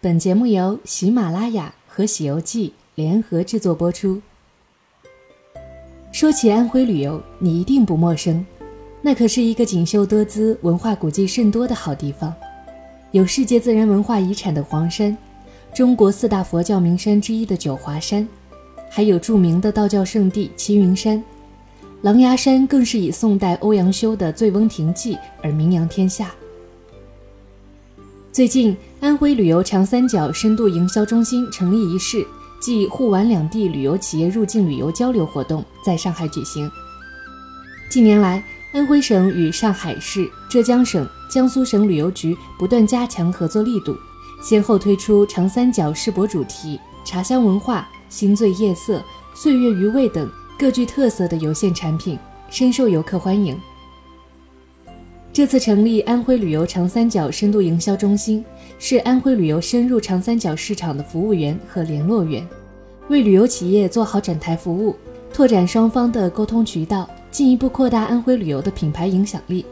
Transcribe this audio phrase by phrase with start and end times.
[0.00, 4.22] 本节目由喜马拉雅和《喜游记》联合制作播出。
[6.12, 8.46] 说起安徽旅游，你一定不陌生，
[9.02, 12.32] 那可是一个锦绣多姿、文化古迹甚多的好地方。
[13.10, 15.18] 有世界自然文化遗产的黄山，
[15.74, 18.26] 中国四大佛教名山之一的九华山，
[18.88, 21.20] 还有著名的道教圣地齐云山。
[22.02, 26.32] 狼牙山更是以宋代欧阳修的《醉翁亭记》而名扬天下。
[28.38, 32.24] 最近，安徽旅游长三角深度营销中心成立仪式
[32.60, 36.70] 暨沪皖两地旅游企业入境旅游交流活动在上海举行。
[37.90, 38.40] 近年来，
[38.72, 43.96] 安徽省与上海市、浙江省、江苏省旅游局不断加强合作力度，
[44.40, 49.02] 先后推出长三角世博主题、茶香文化、星醉夜色、
[49.34, 50.30] 岁月余味等。
[50.56, 52.16] 各具特色的游线产品
[52.50, 53.60] 深受游客欢迎。
[55.38, 58.44] 这次成立安徽旅游长三角深度营销中心，
[58.80, 62.44] 是安徽旅游深入长三角市场的服务员和联络员，
[63.06, 64.96] 为旅游企业做好展台服务，
[65.32, 69.64] 拓展双方的沟通渠道，进一步扩大安徽旅游的品牌影响力。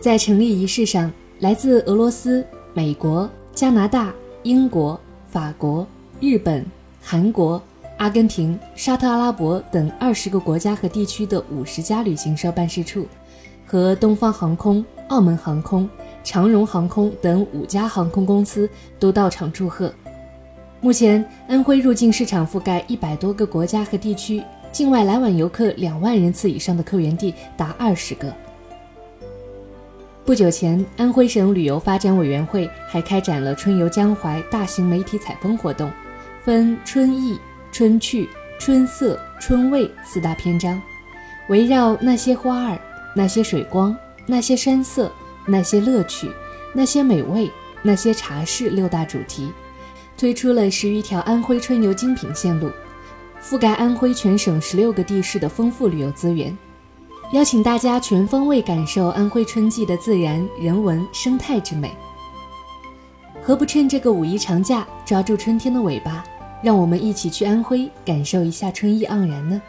[0.00, 4.12] 在成立仪式上，来自俄罗斯、美国、加拿大、
[4.42, 5.86] 英国、法国、
[6.18, 6.66] 日本、
[7.00, 7.62] 韩国。
[7.98, 13.06] 阿根廷、沙特阿拉伯等二十个国家和地区的五十家旅行社办事处，
[13.70, 15.88] 和东方航空、澳门航空、
[16.24, 18.68] 长荣航空等五家航空公司
[18.98, 19.94] 都到场祝贺。
[20.80, 28.34] 目前，安徽入境市场覆盖一百多个国家和地区，境外来往游客两万人次以上的客源地达二十个。
[30.24, 35.88] 不久前，安徽省旅游发展委员会还开展了“春游江淮”大型媒体采风活动，
[36.44, 37.38] 分春意。
[37.70, 40.82] 春趣、春色、春味四大篇章，
[41.48, 42.76] 围绕那些花儿、
[43.14, 45.10] 那些水光、那些山色、
[45.46, 46.30] 那些乐趣、
[46.72, 47.50] 那些美味、
[47.82, 49.50] 那些茶室六大主题，
[50.16, 52.70] 推出了十余条安徽春游精品线路，
[53.42, 56.56] 覆盖安徽全省十六个地市的丰富旅游资源，
[57.32, 61.90] 邀请大家全方位感受安徽春季的自然、人文、生态之美。
[63.42, 66.22] 何不趁这个五一长假，抓住春天的尾巴？
[66.62, 69.60] 让我们一起去安徽感受一下春意盎然呢。